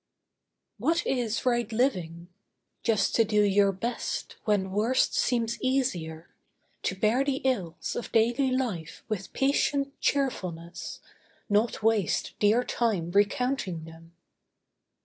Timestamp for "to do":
3.17-3.43